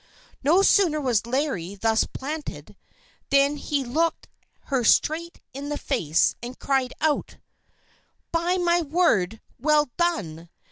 No 0.43 0.63
sooner 0.63 0.99
was 0.99 1.27
Larry 1.27 1.75
thus 1.75 2.05
planted 2.05 2.75
than 3.29 3.57
he 3.57 3.83
looked 3.83 4.27
her 4.61 4.83
straight 4.83 5.39
in 5.53 5.69
the 5.69 5.77
face, 5.77 6.33
and 6.41 6.57
cried 6.57 6.93
out: 7.01 7.37
"By 8.31 8.57
my 8.57 8.81
word, 8.81 9.41
well 9.59 9.91
done! 9.97 10.49